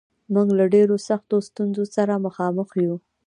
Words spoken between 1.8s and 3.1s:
سره مخامخ یو